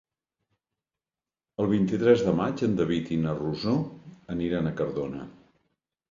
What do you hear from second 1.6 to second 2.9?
El vint-i-tres de maig en